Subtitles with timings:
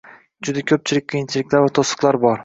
[0.47, 2.39] Juda ko'p qiyinchiliklar va to'siqlar bor